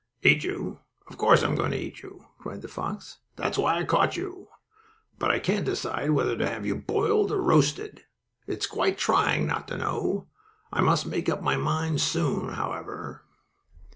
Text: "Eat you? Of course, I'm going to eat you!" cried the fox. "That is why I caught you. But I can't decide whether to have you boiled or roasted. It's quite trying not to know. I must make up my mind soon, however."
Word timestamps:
"Eat 0.23 0.43
you? 0.43 0.79
Of 1.07 1.17
course, 1.19 1.43
I'm 1.43 1.53
going 1.53 1.69
to 1.69 1.77
eat 1.77 2.01
you!" 2.01 2.25
cried 2.39 2.63
the 2.63 2.67
fox. 2.67 3.19
"That 3.35 3.51
is 3.51 3.59
why 3.59 3.77
I 3.77 3.83
caught 3.83 4.17
you. 4.17 4.47
But 5.19 5.29
I 5.29 5.37
can't 5.37 5.63
decide 5.63 6.09
whether 6.09 6.35
to 6.39 6.49
have 6.49 6.65
you 6.65 6.73
boiled 6.75 7.31
or 7.31 7.39
roasted. 7.39 8.01
It's 8.47 8.65
quite 8.65 8.97
trying 8.97 9.45
not 9.45 9.67
to 9.67 9.77
know. 9.77 10.25
I 10.73 10.81
must 10.81 11.05
make 11.05 11.29
up 11.29 11.43
my 11.43 11.55
mind 11.55 12.01
soon, 12.01 12.49
however." 12.53 13.25